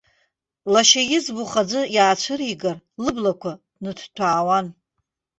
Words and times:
Лашьа 0.71 1.01
иӡбахә 1.17 1.55
аӡәы 1.61 1.81
иаацәыригар, 1.95 2.77
лыблақәа 3.03 3.51
ныҭҭәаауан. 3.83 4.67